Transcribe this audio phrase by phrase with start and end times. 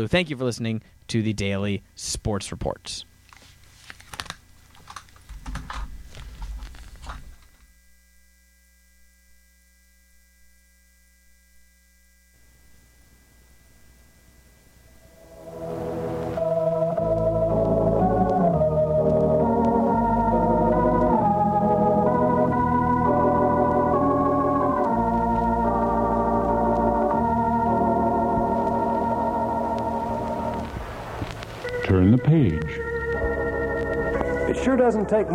[0.00, 0.08] Lou.
[0.08, 3.04] Thank you for listening to the Daily Sports Reports.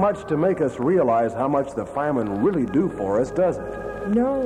[0.05, 4.08] Much to make us realize how much the firemen really do for us, does it?
[4.09, 4.44] No.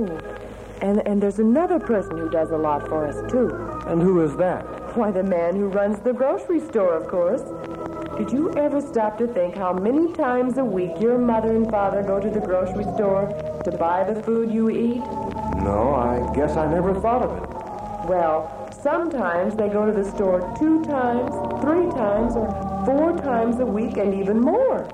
[0.82, 3.50] And, and there's another person who does a lot for us, too.
[3.86, 4.64] And who is that?
[4.96, 7.42] Why, the man who runs the grocery store, of course.
[8.18, 12.04] Did you ever stop to think how many times a week your mother and father
[12.04, 13.28] go to the grocery store
[13.66, 15.04] to buy the food you eat?
[15.68, 18.08] No, I guess I never thought of it.
[18.08, 21.32] Well, sometimes they go to the store two times,
[21.62, 22.48] three times, or
[22.86, 24.88] four times a week, and even more.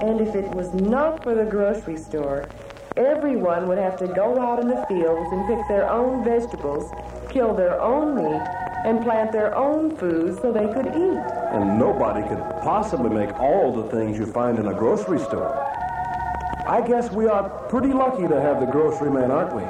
[0.00, 2.48] And if it was not for the grocery store,
[2.96, 6.90] everyone would have to go out in the fields and pick their own vegetables,
[7.30, 8.42] kill their own meat,
[8.84, 11.18] and plant their own food so they could eat.
[11.52, 15.62] And nobody could possibly make all the things you find in a grocery store.
[16.68, 19.62] I guess we are pretty lucky to have the grocery man, aren't we?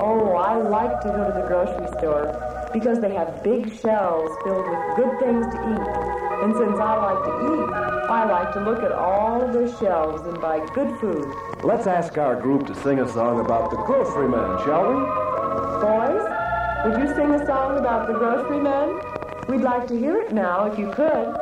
[0.00, 4.68] Oh, I like to go to the grocery store because they have big shelves filled
[4.68, 6.27] with good things to eat.
[6.40, 7.68] And since I like to eat,
[8.08, 11.26] I like to look at all the shelves and buy good food.
[11.64, 15.00] Let's ask our group to sing a song about the grocery man, shall we?
[15.82, 16.22] Boys,
[16.84, 19.00] would you sing a song about the grocery man?
[19.48, 21.34] We'd like to hear it now if you could.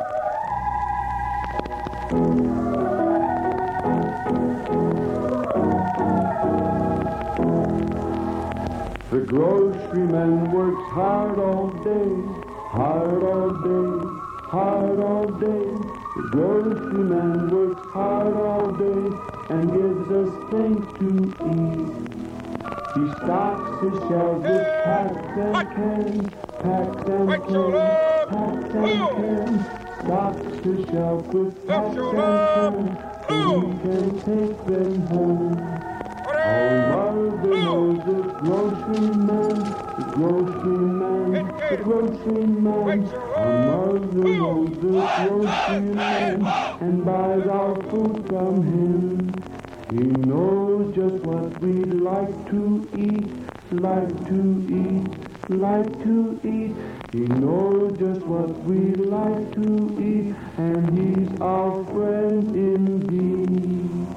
[9.11, 12.23] The grocery man works hard all day,
[12.69, 14.06] hard all day,
[14.47, 15.67] hard all day.
[16.15, 19.05] The groceryman works hard all day
[19.49, 21.07] and gives us things to
[21.51, 21.91] eat.
[22.95, 26.27] He stocks his shelves with packs and cans,
[26.63, 27.75] packs and cans,
[28.31, 29.61] packs and cans.
[30.01, 32.97] Stocks his shelf with packs and cans.
[33.27, 35.57] So we can take them home.
[36.27, 39.86] Our mother knows the grocery man, the
[40.17, 43.07] grocery man, the grocery man.
[43.35, 46.45] Our mother knows the grocery man
[46.81, 49.29] and buys our food from him.
[49.91, 53.29] He knows just what we like to eat,
[53.71, 54.39] like to
[54.81, 55.05] eat,
[55.49, 56.75] like to eat.
[57.11, 59.67] He knows just what we like to
[60.01, 64.07] eat, and he's our friend indeed.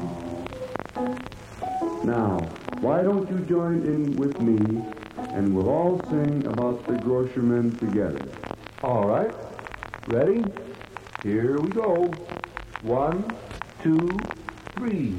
[2.04, 2.40] Now,
[2.80, 4.99] why don't you join in with me
[5.32, 8.24] and we'll all sing about the groceryman together?
[8.82, 9.32] All right.
[10.08, 10.44] Ready?
[11.22, 12.06] Here we go.
[12.82, 13.24] One,
[13.82, 14.18] two,
[14.76, 15.16] three.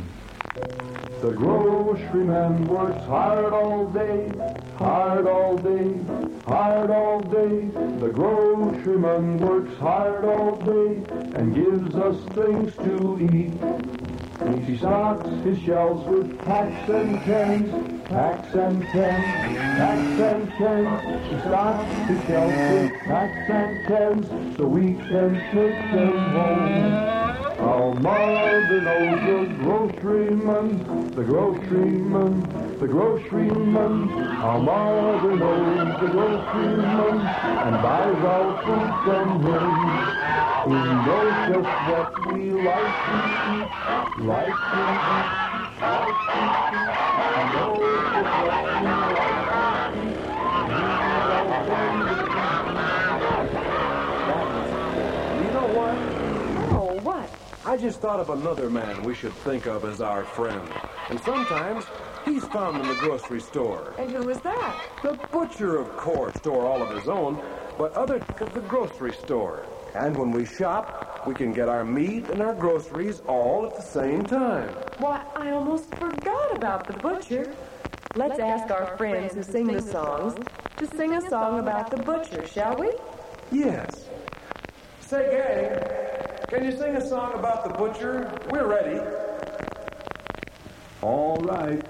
[1.21, 4.31] The groceryman works hard all day,
[4.77, 5.99] hard all day,
[6.45, 7.67] hard all day.
[7.99, 11.03] The groceryman works hard all day
[11.37, 14.00] and gives us things to eat.
[14.41, 19.25] He stocks his shelves with packs and cans, packs and cans,
[19.77, 21.31] packs and cans.
[21.31, 27.21] He stocks his shelves with packs and cans so we can take them home.
[27.61, 34.09] Our mother knows the groceryman, the groceryman, the groceryman.
[34.41, 40.20] Our mother knows the groceryman and buys our food from him.
[40.63, 43.71] He knows just what we like to eat,
[44.19, 45.31] like to eat,
[45.81, 46.99] like to eat.
[47.33, 50.21] He knows just what we like to eat.
[50.67, 52.05] He's our friend.
[55.43, 55.97] You know what?
[56.71, 57.29] Oh, what?
[57.65, 60.71] I just thought of another man we should think of as our friend.
[61.09, 61.85] And sometimes
[62.23, 63.95] he's found in the grocery store.
[63.97, 64.79] And who is that?
[65.01, 67.41] The butcher, of course, store all of his own,
[67.79, 68.19] but other
[68.53, 69.65] the grocery store.
[69.93, 73.81] And when we shop, we can get our meat and our groceries all at the
[73.81, 74.69] same time.
[74.99, 77.53] Why, I almost forgot about the butcher.
[78.15, 80.35] Let's ask our friends who sing the songs
[80.77, 82.91] to sing a song about the butcher, shall we?
[83.51, 84.09] Yes.
[85.01, 88.31] Say, gang, can you sing a song about the butcher?
[88.49, 88.99] We're ready.
[91.01, 91.81] All right.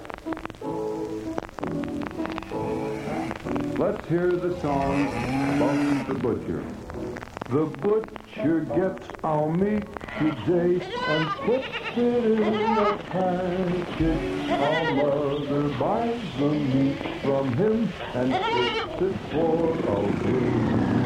[3.77, 5.07] Let's hear the song
[5.55, 6.63] about the butcher.
[7.51, 9.83] The butcher gets our meat
[10.19, 14.49] today and puts it in a package.
[14.49, 21.00] Our mother buys the meat from him and puts it for our food.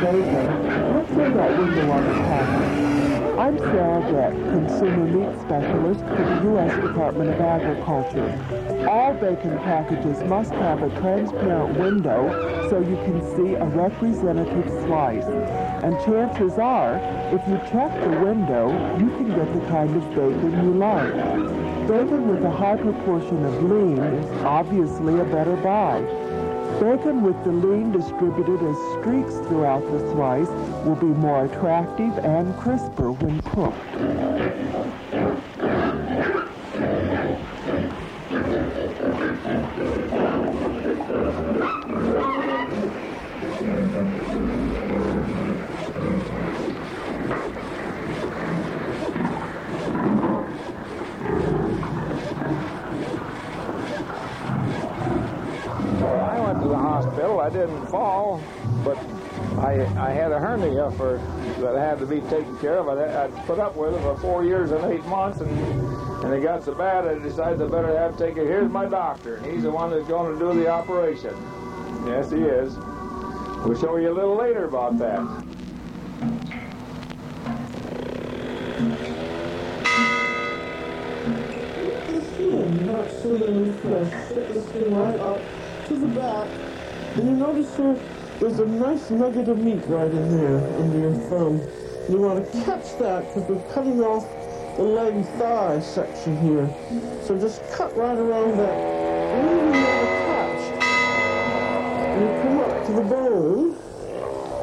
[0.00, 3.38] Bacon, look for that window on the package.
[3.38, 6.74] I'm Sarah Brett, Consumer Meat Specialist for the U.S.
[6.82, 8.86] Department of Agriculture.
[8.88, 15.24] All bacon packages must have a transparent window so you can see a representative slice.
[15.84, 16.96] And chances are,
[17.34, 18.68] if you check the window,
[18.98, 21.12] you can get the kind of bacon you like.
[21.88, 26.00] Bacon with a high proportion of lean is obviously a better buy.
[26.80, 30.48] Bacon with the lean distributed as streaks throughout the slice
[30.86, 33.76] will be more attractive and crisper when cooked.
[56.12, 57.40] I went to the hospital.
[57.40, 58.42] I didn't fall,
[58.84, 58.96] but
[59.58, 60.38] I I had a
[60.92, 61.18] for
[61.60, 62.88] that had to be taken care of.
[62.88, 65.50] I, I put up with it for four years and eight months, and
[66.24, 68.46] and it got so bad I decided I better have to take it.
[68.46, 71.34] Here's my doctor, and he's the one that's going to do the operation.
[72.06, 72.76] Yes, he is.
[73.64, 75.46] We'll show you a little later about that.
[83.00, 84.30] not sitting in the flesh.
[84.30, 85.40] Stick the skin right up
[85.86, 86.48] to the back.
[87.16, 87.98] And you notice here,
[88.40, 91.60] there's a nice nugget of meat right in there under your thumb.
[92.08, 94.26] You want to catch that because we're cutting off
[94.78, 96.66] the leg thigh section here.
[97.22, 98.74] So just cut right around that.
[102.16, 103.76] And you come up to the bone.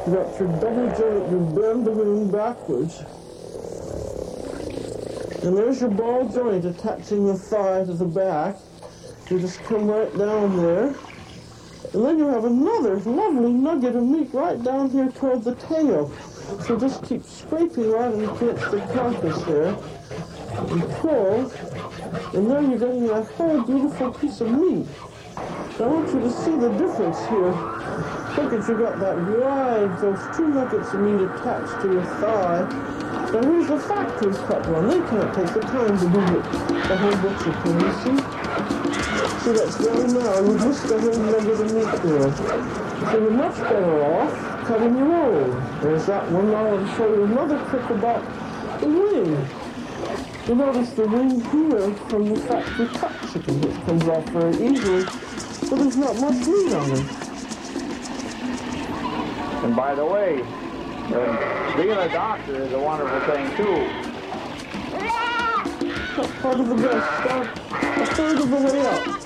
[0.06, 3.04] You got your double joint, you bend the wing backwards.
[5.44, 8.56] And there's your ball joint attaching the thigh to the back.
[9.30, 10.94] You just come right down there.
[11.94, 16.12] And then you have another lovely nugget of meat right down here toward the tail.
[16.66, 19.76] So just keep scraping right against the carcass there.
[20.70, 21.50] And pull.
[22.34, 24.86] And there you're getting that whole beautiful piece of meat.
[25.80, 27.54] I want you to see the difference here.
[28.36, 32.68] Look at you got that wide, those two nuggets of meat attached to your thigh.
[33.32, 34.88] Now here's the factory cut one.
[34.88, 38.37] They can't take the time to do the, the whole butcher thing, you see?
[39.48, 40.40] See, that's very now.
[40.40, 42.30] You the whole nugget of meat there.
[43.10, 45.80] So you're much better off cutting your own.
[45.80, 46.50] There's that one.
[46.50, 48.22] Now I'll show you another trick about
[48.80, 49.48] the wing.
[50.48, 55.04] You notice the wing here from the factory cut chicken, which comes off very easily,
[55.04, 57.06] but there's not much meat on it.
[59.64, 64.08] And by the way, uh, being a doctor is a wonderful thing too.
[66.42, 67.48] Part of the breast, down
[67.80, 69.17] a third of the way up.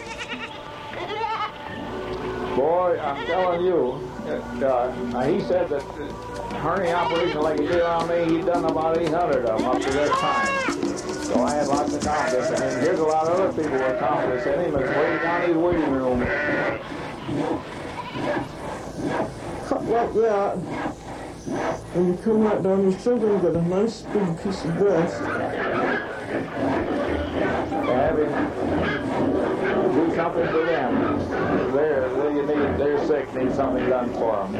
[2.57, 5.83] Boy, I'm telling you, uh, uh, he said that
[6.61, 9.91] hernia operation like he did on me, he'd done about 800 of them up to
[9.91, 10.87] that time.
[11.25, 12.61] So I had lots of confidence.
[12.61, 14.77] And here's a lot of other people with confidence in him.
[14.77, 16.21] It's waiting down his waiting room.
[19.67, 20.59] cut like that,
[21.95, 25.21] and you come right down, you're still going get a nice big piece of breast.
[27.93, 28.17] Have
[29.93, 31.12] do something for them.
[31.73, 34.55] They're, they need, they're sick, need something done for them.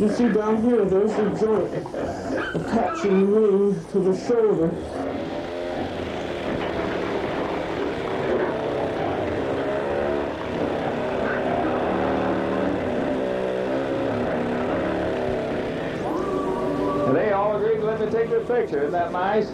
[0.00, 1.72] You see down here, there's the joint
[2.56, 4.70] attaching the wing to the shoulder.
[17.06, 18.80] And they all agreed to let me take this picture.
[18.80, 19.48] Isn't that nice?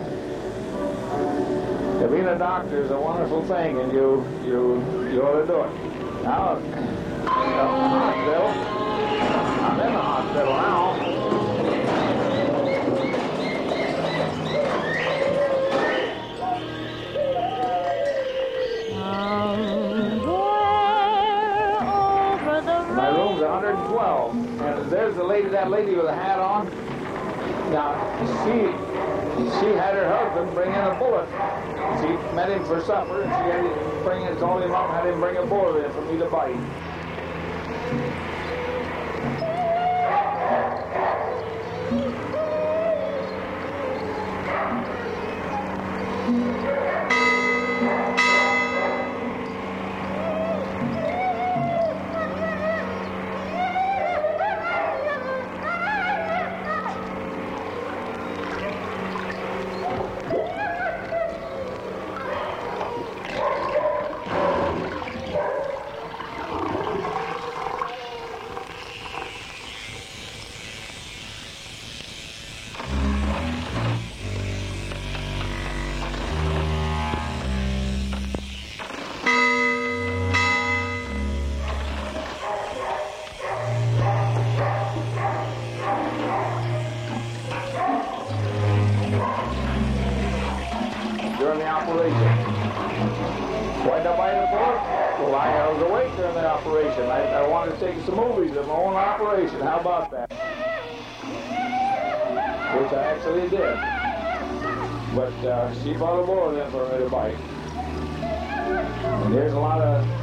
[2.04, 5.62] Yeah, being a doctor is a wonderful thing, and you you you ought to do
[5.62, 5.70] it.
[6.22, 6.76] Now, in the
[7.64, 8.46] hospital,
[9.64, 10.92] I'm in the hospital now.
[22.94, 26.68] My room's 112, and there's the lady, that lady with the hat on.
[27.72, 27.96] Now,
[28.44, 28.83] she
[29.36, 31.28] she had her husband bring in a bullet.
[32.00, 35.06] She met him for supper, and she had him bring in, told him up, had
[35.06, 36.83] him bring a bullet in for me to bite.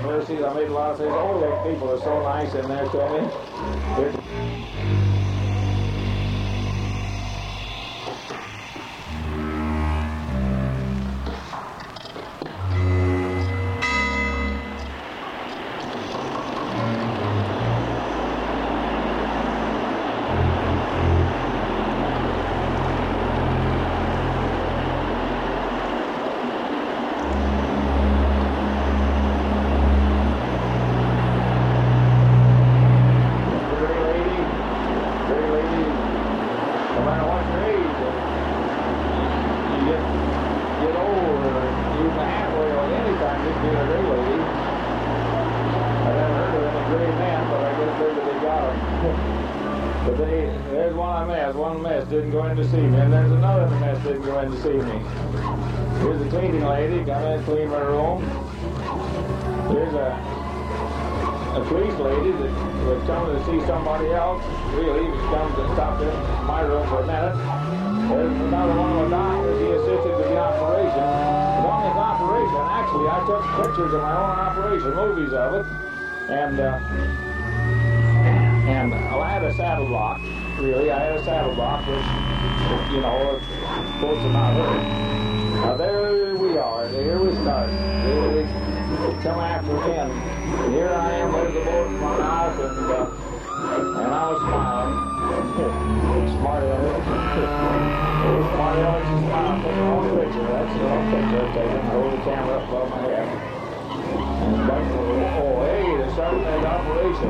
[0.03, 0.43] Mercies.
[0.43, 1.11] I made a lot of things.
[1.13, 3.29] Oh, the people are so nice in there to me.
[3.97, 4.15] There's
[59.71, 60.41] Here's a
[61.51, 62.51] a police lady that
[62.87, 64.39] was coming to see somebody else,
[64.71, 66.07] really, was coming to stop in
[66.47, 67.35] my room for a minute.
[68.07, 71.03] There's another one of the doctors, he assisted with the operation.
[71.67, 75.65] On his operation, actually, I took pictures of my own operation, movies of it,
[76.31, 76.79] and, uh,
[78.71, 80.21] and well, I had a saddle block,
[80.57, 83.39] really, I had a saddle block, which, you know,
[83.99, 84.83] supposed to not hurt.
[85.67, 87.69] Now there we are, here we start.
[87.69, 88.70] Here we
[89.25, 90.11] come after him.
[90.13, 94.39] And here I am with the boat in my mouth, and, uh, and I was
[94.45, 94.93] smiling.
[96.37, 97.01] Smart Alex.
[97.01, 99.61] oh, Smart Alex is smiling.
[99.65, 100.45] Take a long picture.
[100.53, 101.85] That's the long picture I'm taking.
[101.89, 103.25] Hold the camera up above my head.
[103.25, 107.29] And back to the, oh, hey, that operation.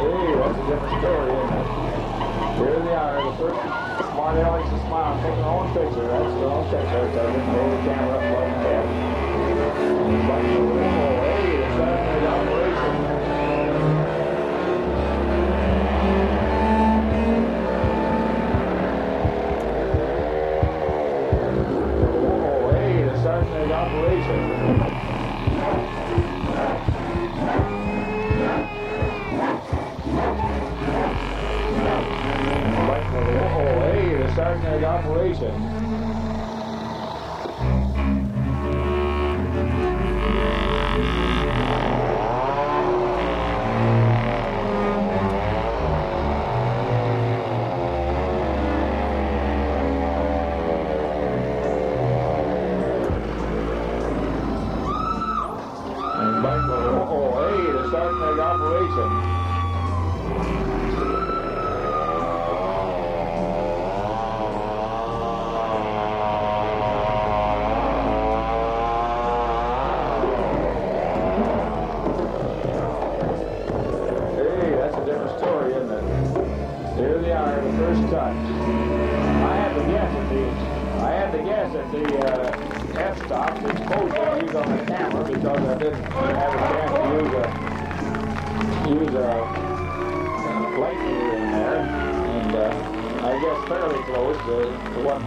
[0.00, 1.68] Hey, that's a different story, isn't it?
[2.64, 3.60] Here they are, the first
[4.12, 6.06] Smart Alex is smiling, taking a long picture.
[6.08, 7.44] That's the long picture I'm taking.
[7.52, 9.19] Hold the camera up above my head.
[9.90, 11.39] And
[78.30, 78.50] touch.
[79.42, 80.42] I had to guess at the,
[81.02, 85.60] I had to guess at the uh, f-stop exposure I used on the camera because
[85.66, 87.70] I didn't have a chance to use a
[88.90, 89.70] use a, uh
[90.78, 94.56] light meter in there, and uh, I guess fairly close to,
[94.94, 95.20] to what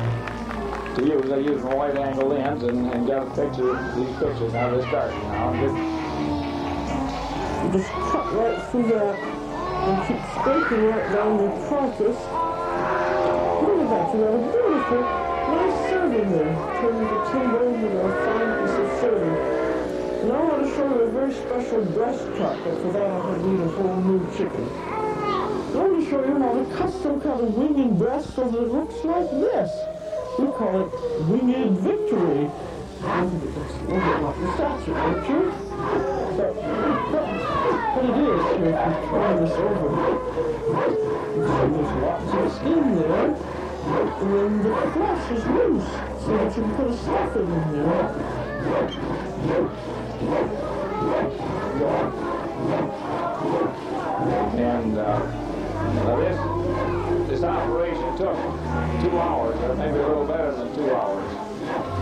[0.95, 1.31] to use.
[1.31, 4.53] I used my wide angle lens and, and got a picture, these pictures.
[4.53, 5.11] Now they start.
[5.11, 5.75] Now I'm just
[7.73, 9.17] just cut right through that
[9.83, 12.42] and keep scraping right down the carcass.
[14.13, 16.53] You got a beautiful, nice serving there.
[16.53, 19.37] Turn into ten bones and a fine piece of serving.
[20.29, 23.25] Now I want to show you a very special breast cut, but for that have
[23.33, 24.69] to eat a whole new chicken.
[24.69, 24.85] I
[25.73, 28.67] want to show you how to cut some kind of winged breast so that it
[28.69, 29.71] looks like this.
[30.37, 30.93] We call it
[31.27, 32.51] winged victory.
[33.01, 35.51] Look at like the statue, don't you?
[36.37, 37.25] But, but,
[37.95, 38.71] but it is, if you
[39.09, 39.89] turn this over,
[41.33, 43.35] there's lots of skin there,
[43.85, 45.89] then the flesh is loose,
[46.23, 48.09] so that you can put a stuffing in there.
[54.55, 55.19] And uh,
[56.15, 56.37] this
[57.29, 58.37] this operation took
[59.01, 61.35] two hours, or maybe a little better than two hours,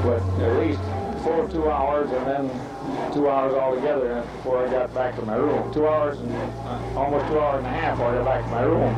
[0.03, 0.81] but at least
[1.23, 5.71] full two hours, and then two hours altogether before I got back to my room.
[5.73, 8.51] Two hours and uh, almost two hours and a half before I got back to
[8.51, 8.93] my room.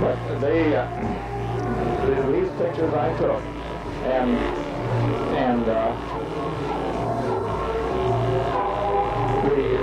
[0.00, 0.86] But they uh,
[2.14, 3.40] the- these pictures I took,
[4.04, 4.38] and
[5.36, 5.92] and uh,
[9.44, 9.78] the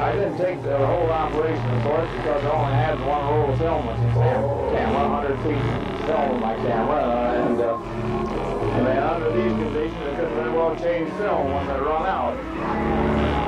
[0.00, 3.58] I didn't take the whole operation, of course, because I only had one roll of
[3.58, 5.60] film with the camera, 100 feet
[6.08, 10.52] film with my camera, uh, and, uh, and then under these conditions, I couldn't very
[10.56, 12.32] well change film when they run out.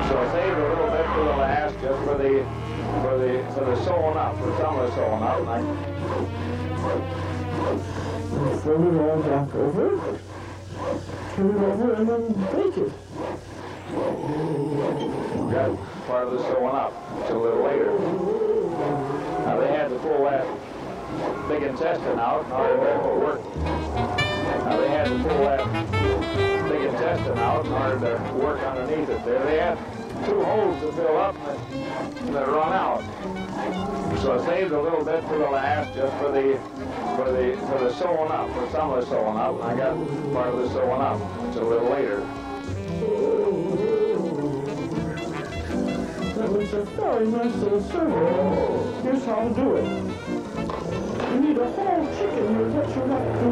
[0.09, 2.45] So I saved a little bit for the last, just for the
[3.01, 5.41] for the for the sewing up, for some of the sewing up.
[8.33, 10.17] And Fold it all back over,
[11.35, 12.91] turn it over, and then bake it.
[15.51, 16.93] got part of the sewing up
[17.29, 17.91] a little later.
[19.45, 20.47] Now they had to pull that
[21.47, 23.55] big intestine out in order to work.
[24.65, 29.25] Now they had to pull that big intestine out in order to work underneath it
[29.25, 29.45] there.
[29.45, 29.77] They had
[30.25, 33.42] two holes to fill up and they run out.
[34.21, 36.57] So I saved a little bit for the last just for the
[37.15, 39.63] for the for the sewing up, for some of the sewing up.
[39.63, 39.95] I got
[40.33, 41.19] part of the sewing up.
[41.47, 42.19] It's a little later.
[46.35, 49.03] That was a very nice little survey.
[49.03, 49.85] Here's how to do it.
[51.31, 52.75] You need a whole chicken.
[52.75, 53.49] What you have to do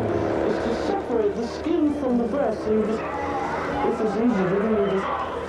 [0.47, 2.59] is to separate the skin from the breast.
[2.67, 3.01] You just,
[3.85, 4.69] this is easy to do.
[4.69, 5.40] You just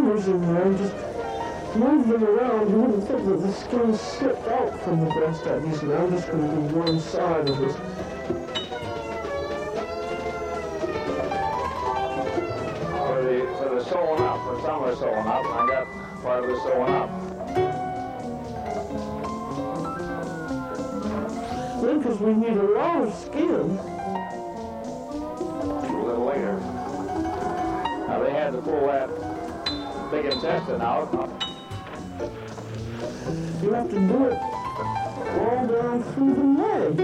[0.00, 0.94] fingers in there and just
[1.76, 2.70] move them around.
[2.70, 5.94] You wouldn't think that the skin slipped out from the breast that easily.
[5.94, 7.76] I'm just going to do one side of this.
[12.96, 15.86] for the for the sewing up, for some of the sewing up, and I got
[16.22, 17.10] part of the sewing up.
[21.82, 23.78] Because we need a lot of skin,
[25.90, 26.58] a little later.
[28.08, 29.19] Now they had to pull that
[30.10, 31.08] big intestine out.
[33.62, 34.38] you have to do it
[35.38, 37.00] all down through the leg.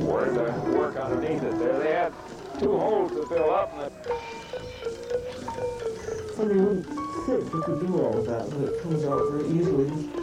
[0.00, 1.78] Work, to work underneath it there.
[1.80, 2.12] They had
[2.60, 3.90] two holes to fill up, and the,
[6.36, 6.86] Funny, you wouldn't
[7.26, 10.21] think you could do all of that, but it comes out very easily.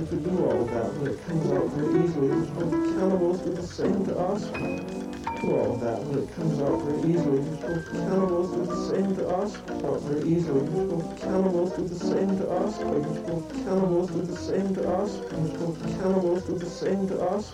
[0.00, 2.28] You could do all of that, but it comes out very easily.
[2.56, 4.44] Both cannibals do the same to us.
[4.46, 7.40] Do all of that, but it comes out very easily.
[7.60, 9.56] Both cannibals do the same to us.
[9.84, 10.86] Out very easily.
[10.88, 12.78] Both cannibals do the same to us.
[12.78, 15.16] Both cannibals do the same to us.
[15.60, 17.48] Both cannibals do the same to us.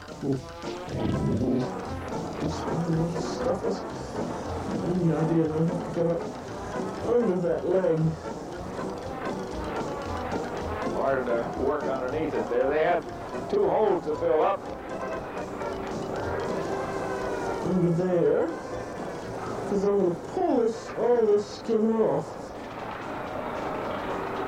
[3.27, 3.81] Stuff is
[4.95, 8.46] any idea of to under that leg.
[11.07, 12.69] Hard to work underneath it there.
[12.69, 13.01] They had
[13.49, 14.59] two holes to fill up.
[17.65, 22.27] under there because I'm going to pull this, all this skin off.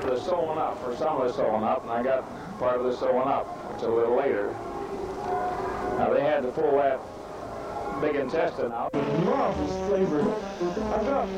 [0.03, 2.97] The sewing up, for some of the sewing up, and I got part of the
[2.97, 3.47] sewing up.
[3.75, 4.53] It's a little later.
[5.97, 6.99] Now they had to pull that
[8.00, 8.92] big intestine out.
[9.24, 10.20] Marvelous flavor.
[10.20, 11.28] I've got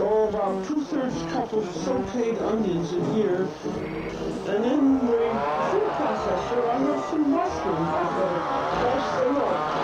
[0.00, 3.48] oh, about two-thirds cup of sauteed onions in here.
[4.48, 5.18] And in the
[5.72, 7.88] food processor, I have some mushrooms.
[7.88, 8.10] I've
[8.82, 9.81] got to them up.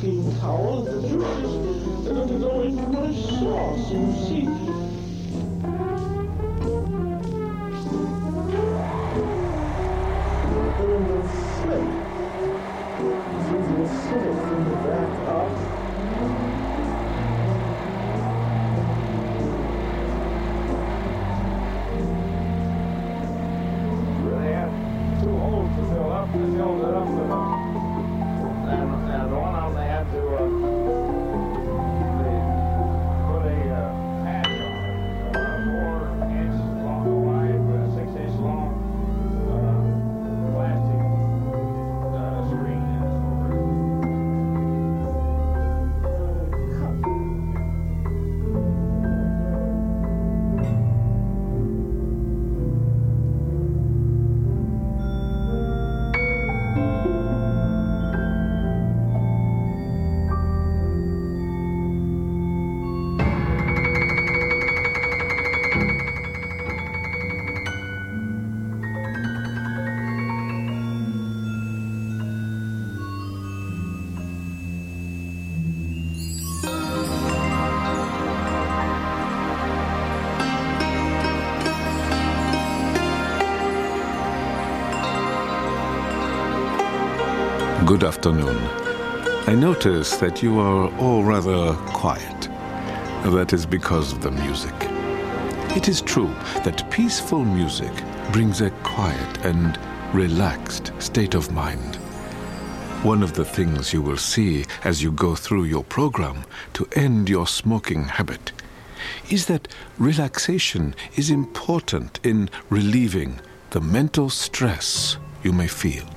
[0.00, 0.82] Clean towel.
[0.82, 3.90] The juices, they're going to my sauce.
[3.90, 4.45] And see,
[87.86, 88.56] Good afternoon.
[89.46, 92.48] I notice that you are all rather quiet.
[93.32, 94.74] That is because of the music.
[95.76, 97.92] It is true that peaceful music
[98.32, 99.78] brings a quiet and
[100.12, 101.94] relaxed state of mind.
[103.04, 107.28] One of the things you will see as you go through your program to end
[107.28, 108.50] your smoking habit
[109.30, 113.38] is that relaxation is important in relieving
[113.70, 116.15] the mental stress you may feel.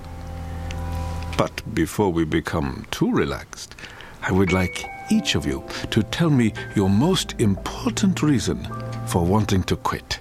[1.40, 3.78] But before we become too relaxed,
[4.22, 8.68] I would like each of you to tell me your most important reason
[9.08, 10.20] for wanting to quit.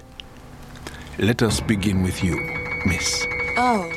[1.17, 2.37] Let us begin with you,
[2.85, 3.25] Miss.
[3.57, 3.91] Oh.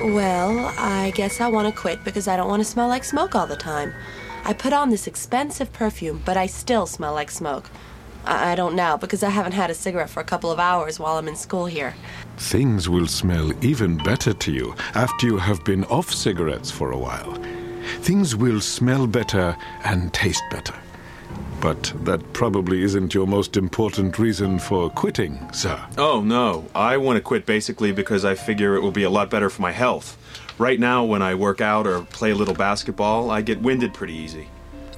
[0.00, 3.34] Well, I guess I want to quit because I don't want to smell like smoke
[3.34, 3.92] all the time.
[4.44, 7.68] I put on this expensive perfume, but I still smell like smoke.
[8.26, 10.98] I, I don't now because I haven't had a cigarette for a couple of hours
[10.98, 11.94] while I'm in school here.
[12.36, 16.98] Things will smell even better to you after you have been off cigarettes for a
[16.98, 17.34] while.
[18.00, 20.74] Things will smell better and taste better.
[21.60, 25.82] But that probably isn't your most important reason for quitting, sir.
[25.96, 26.66] Oh, no.
[26.74, 29.62] I want to quit basically because I figure it will be a lot better for
[29.62, 30.18] my health.
[30.58, 34.14] Right now, when I work out or play a little basketball, I get winded pretty
[34.14, 34.48] easy.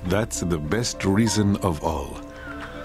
[0.07, 2.21] That's the best reason of all.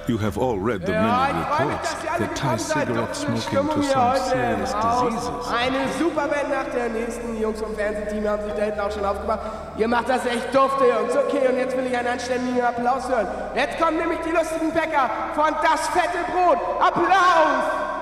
[0.05, 4.73] You have all read the Ja, many reports that tie cigarette smoking to some serious
[4.73, 5.47] diseases.
[5.47, 7.35] Eine super Band nach der nächsten.
[7.35, 9.39] Die Jungs vom Fernsehteam haben sich da hinten auch schon aufgebaut.
[9.77, 11.15] Ihr macht das echt dufte, Jungs.
[11.15, 13.27] Okay, und jetzt will ich einen anständigen Applaus hören.
[13.55, 16.57] Jetzt kommen nämlich die lustigen Bäcker von Das fette Brot.
[16.81, 17.92] Applaus!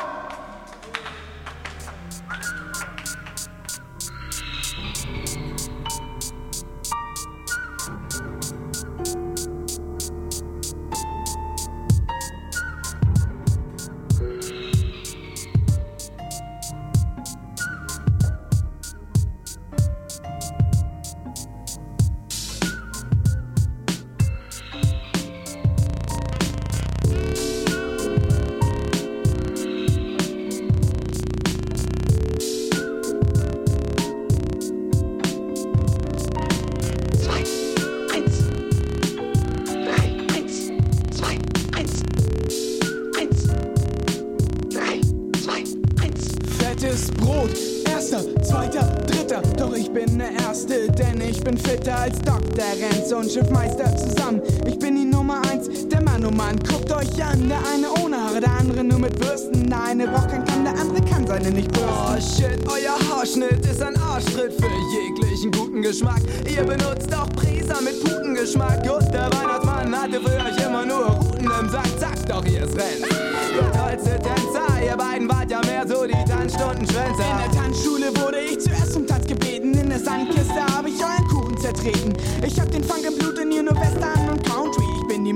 [53.31, 54.41] Schiffmeister zusammen.
[54.67, 56.59] Ich bin die Nummer eins, der Mann, oh Mann.
[56.67, 59.69] Guckt euch an, der eine ohne Haare, der andere nur mit Bürsten.
[59.69, 61.89] Der eine braucht keinen Kamm, der andere kann seine nicht bürsten.
[61.89, 66.21] Oh shit, euer Haarschnitt ist ein Arschtritt für jeglichen guten Geschmack.
[66.49, 68.81] Ihr benutzt auch Prisa mit Putengeschmack.
[68.91, 71.87] Und der Weihnachtsmann hatte für euch immer nur Ruten im Sack.
[71.99, 73.07] Sagt doch, ihr es rennt.
[73.07, 77.23] Ihr tollste Tänzer, ihr beiden wart ja mehr so die Tanzstundenschwänzer.
[77.31, 79.73] In der Tanzschule wurde ich zuerst zum Tanz gebeten.
[79.73, 82.13] In der Sandkiste habe ich euren Kuchen zertreten.
[82.45, 83.20] Ich hab den Funk im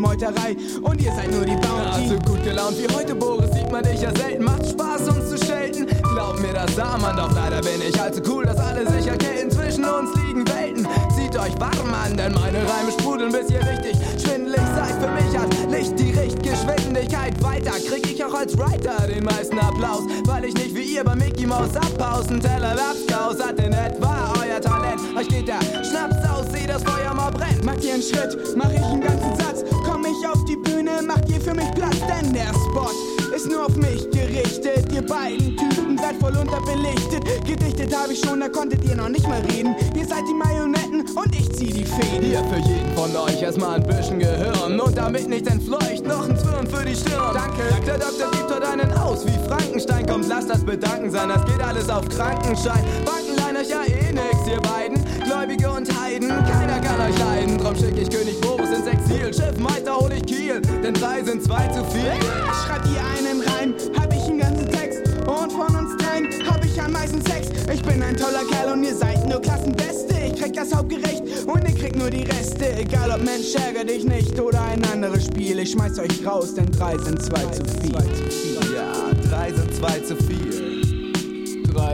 [0.06, 1.90] Meuterei und ihr seid nur die Bounty.
[1.94, 4.44] Also gut gelaunt wie heute, Boris, sieht man dich ja selten.
[4.44, 5.88] Macht Spaß, uns zu schelten.
[6.14, 9.50] Glaub mir, das sah man, doch leider bin ich allzu cool, dass alle sich erkälten.
[9.50, 10.88] Zwischen uns liegen Welten.
[11.16, 14.94] Zieht euch warm an, denn meine Reime sprudeln, bis ihr richtig schwindelig seid.
[15.02, 17.42] Für mich hat Licht die Richtgeschwindigkeit.
[17.44, 21.16] Weiter krieg ich auch als Writer den meisten Applaus, weil ich nicht wie ihr bei
[21.16, 22.40] Mickey Mouse abpausen.
[22.40, 25.02] Teller Lapskaus hat in etwa euer Talent.
[25.18, 27.66] Euch geht der Schnaps aus, seht das Feuer mal brennt.
[27.66, 29.65] Macht ihr einen Schritt, mach ich einen ganzen Satz.
[30.18, 32.90] Ich auf die Bühne, macht ihr für mich Platz, denn der Spot
[33.36, 34.92] ist nur auf mich gerichtet.
[34.94, 37.24] Ihr beiden Typen seid voll unterbelichtet.
[37.46, 39.76] Gedichtet habe ich schon, da konntet ihr noch nicht mal reden.
[39.96, 42.26] Ihr seid die Marionetten und ich zieh die Fäden.
[42.26, 46.38] Hier für jeden von euch erstmal ein bisschen Gehirn und damit nicht entfleucht, noch ein
[46.38, 47.34] Zwirn für die Stirn.
[47.34, 50.06] Danke, der Doktor gibt heute einen aus wie Frankenstein.
[50.06, 52.84] Kommt, lasst das Bedanken sein, das geht alles auf Krankenschein.
[53.04, 55.05] Banken leihen euch ja eh nix, ihr beiden,
[55.36, 56.30] Gläubige und Heiden.
[56.30, 59.34] Keiner kann euch leiden, drum schick ich König Boris ins Exil.
[59.34, 62.10] Schiffmeister hol ich Kiel, denn drei sind zwei zu viel.
[62.66, 65.02] Schreibt ihr einen Reim, hab ich einen ganzen Text.
[65.28, 67.50] Und von uns dreien hab ich am meisten Sex.
[67.72, 70.16] Ich bin ein toller Kerl und ihr seid nur Klassenbeste.
[70.26, 72.74] Ich krieg das Hauptgerecht und ihr kriegt nur die Reste.
[72.78, 75.60] Egal ob Mensch, ärger dich nicht oder ein anderes Spiel.
[75.60, 77.94] Ich schmeiß euch raus, denn drei sind zwei zu viel.
[78.74, 78.94] Ja,
[79.30, 80.65] drei sind zwei zu viel.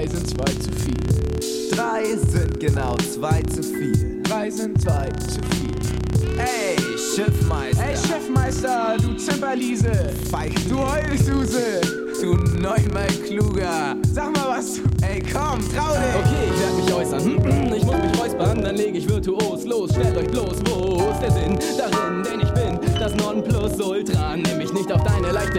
[0.02, 1.70] Drei sind zwei zu viel.
[1.70, 4.24] Drei sind genau zwei zu viel.
[4.24, 6.40] Drei sind zwei zu viel.
[6.40, 7.84] Ey, Schiffmeister.
[7.84, 9.92] Ey, Chefmeister, du Zimperliese.
[10.32, 10.68] Feichen.
[10.68, 11.82] Du Heulsuse.
[12.20, 13.96] Du neunmal kluger.
[14.12, 14.80] Sag mal was.
[15.04, 16.16] Ey, komm, trau dich.
[16.18, 17.76] Okay, ich werd mich äußern.
[17.76, 19.92] Ich muss mich räuspern, dann leg ich virtuos los.
[19.92, 21.91] Stellt euch bloß, wo ist der Sinn darin?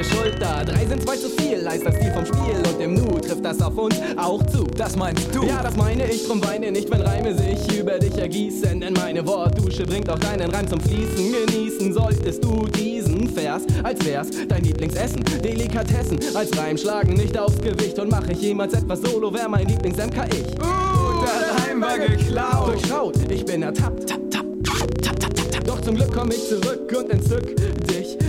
[0.03, 0.65] Der Schulter.
[0.65, 2.57] Drei sind zwei zu viel, heißt das Ziel vom Spiel.
[2.69, 4.65] Und im Nu trifft das auf uns auch zu.
[4.77, 5.45] Das meinst du?
[5.45, 8.81] Ja, das meine ich, drum weine nicht, wenn Reime sich über dich ergießen.
[8.81, 11.33] Denn meine Wortdusche bringt auch deinen Reim zum Fließen.
[11.33, 15.23] Genießen solltest du diesen Vers, als wär's dein Lieblingsessen.
[15.43, 17.99] Delikatessen als Reim schlagen nicht aufs Gewicht.
[17.99, 20.47] Und mache ich jemals etwas solo, wär mein Lieblings-MK ich.
[20.59, 22.69] Uh, der Reim war geklaut.
[22.69, 24.09] Durchschaut, ich bin ertappt.
[24.09, 25.65] Tap, tap, tap, tap, tap, tap.
[25.65, 27.55] Doch zum Glück komm ich zurück und entzück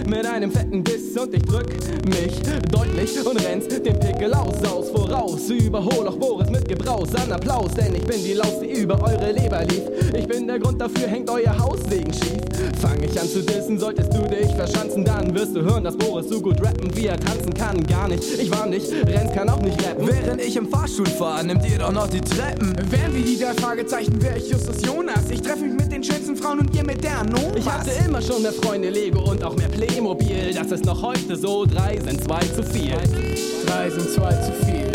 [0.08, 1.68] mit einem fetten Biss und ich drück
[2.06, 2.40] mich
[2.72, 5.50] deutlich und rennst den Pickel aus, aus voraus.
[5.50, 9.32] Überhol auch Boris mit Gebraus an Applaus, denn ich bin die Laus, die über eure
[9.32, 9.84] Leber lief.
[10.16, 12.42] Ich bin der Grund dafür, hängt euer Haussegen schief.
[12.80, 16.30] Fang ich an zu dissen, solltest du dich verschanzen, dann wirst du hören, dass Boris
[16.30, 17.86] so gut rappen, wie er tanzen kann.
[17.88, 20.08] Gar nicht, ich warn dich, Renz kann auch nicht rappen.
[20.08, 22.74] Während ich im Fahrstuhl fahre, nimmt ihr doch noch die Treppen.
[22.92, 25.30] Wären wir die drei Fragezeichen, wäre ich Justus Jonas.
[25.30, 27.56] Ich treffe mich mit den schönsten Frauen und ihr mit der Anomas.
[27.56, 30.54] Ich hatte immer schon mehr Freunde, Lego und auch mehr Playmobil.
[30.54, 32.96] Das ist noch heute so, drei sind zwei zu viel.
[33.66, 34.92] Drei sind zwei zu viel.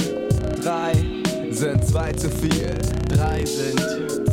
[0.63, 1.18] Drei
[1.51, 2.75] sind zwei zu viel.
[3.09, 3.81] Drei sind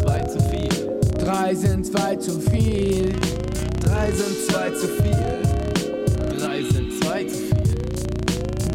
[0.02, 0.70] zwei zu viel.
[1.18, 3.16] Drei sind zwei zu viel.
[3.82, 5.42] Drei sind zwei zu viel.
[6.38, 7.76] Drei sind zwei zu viel.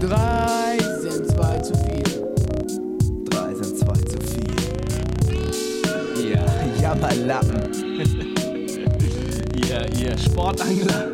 [0.00, 2.02] Drei sind zwei zu viel.
[3.30, 4.54] Drei sind zwei zu viel.
[6.32, 6.44] Ja,
[6.80, 7.62] Jammerlappen.
[9.54, 11.10] ihr, ihr Sportangler.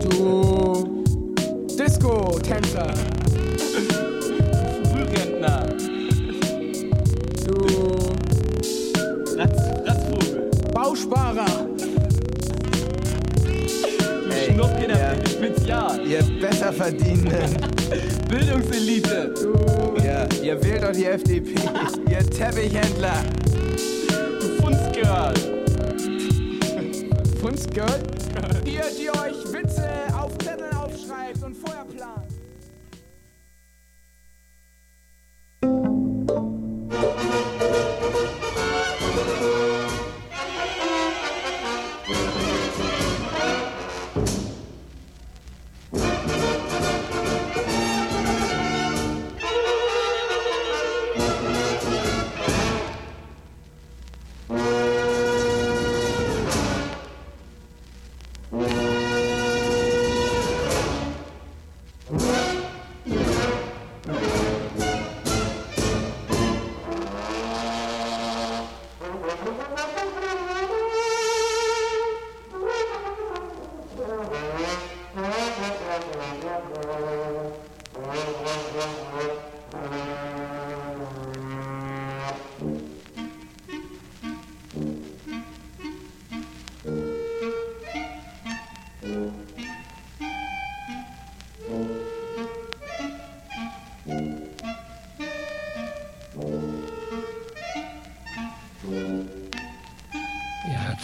[0.00, 1.02] Du
[1.78, 3.15] Disco-Tänzer.
[10.96, 11.44] Bausparer.
[13.44, 15.14] Du Ey, Schnuppchen ja.
[15.26, 16.06] Spezial.
[16.06, 17.56] Ihr Besserverdienenden.
[18.28, 19.34] Bildungselite.
[20.02, 21.50] Ja, ihr wählt doch die FDP.
[22.10, 23.22] ihr Teppichhändler.
[24.40, 25.34] Du Funstgirl.
[27.40, 28.00] Funstgirl.
[28.64, 32.35] Ihr, die euch Witze auf Zetteln aufschreibt und vorher plant.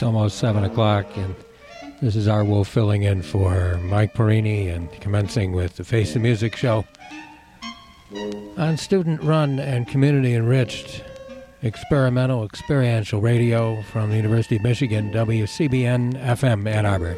[0.03, 1.33] It's almost 7 o'clock, and
[2.01, 6.19] this is our Wolf filling in for Mike Perini and commencing with the Face the
[6.19, 6.85] Music show
[8.57, 11.05] on student run and community enriched
[11.63, 17.17] experimental experiential radio from the University of Michigan, WCBN FM Ann Arbor.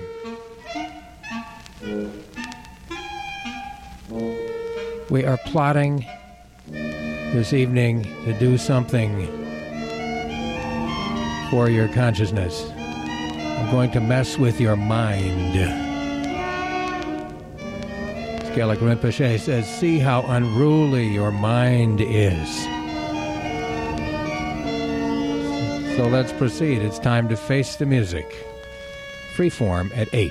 [5.08, 6.04] We are plotting
[6.68, 9.26] this evening to do something
[11.54, 12.73] for your consciousness.
[13.64, 15.54] I'm going to mess with your mind.
[18.44, 22.46] Sogyal Rinpoche says, See how unruly your mind is.
[25.96, 26.82] So let's proceed.
[26.82, 28.26] It's time to face the music.
[29.34, 30.30] Freeform at 8.